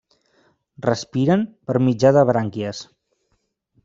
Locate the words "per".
1.71-1.75